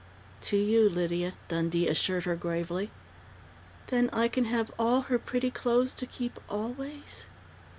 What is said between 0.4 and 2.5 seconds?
"To you, Lydia," Dundee assured her